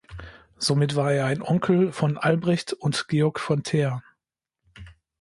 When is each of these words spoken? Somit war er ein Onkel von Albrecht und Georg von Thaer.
Somit 0.57 0.95
war 0.95 1.13
er 1.13 1.27
ein 1.27 1.43
Onkel 1.43 1.91
von 1.91 2.17
Albrecht 2.17 2.73
und 2.73 3.07
Georg 3.07 3.39
von 3.39 3.61
Thaer. 3.61 4.01